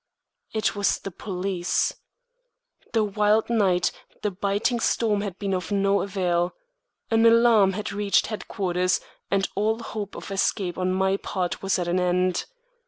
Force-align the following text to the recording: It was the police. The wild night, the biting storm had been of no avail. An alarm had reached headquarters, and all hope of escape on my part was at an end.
It 0.51 0.75
was 0.75 0.97
the 0.97 1.11
police. 1.11 1.93
The 2.91 3.03
wild 3.03 3.51
night, 3.51 3.91
the 4.23 4.31
biting 4.31 4.79
storm 4.79 5.21
had 5.21 5.37
been 5.37 5.53
of 5.53 5.71
no 5.71 6.01
avail. 6.01 6.55
An 7.11 7.23
alarm 7.23 7.73
had 7.73 7.91
reached 7.91 8.25
headquarters, 8.25 8.99
and 9.29 9.47
all 9.53 9.77
hope 9.77 10.15
of 10.15 10.31
escape 10.31 10.75
on 10.79 10.91
my 10.91 11.17
part 11.17 11.61
was 11.61 11.77
at 11.77 11.87
an 11.87 11.99
end. 11.99 12.45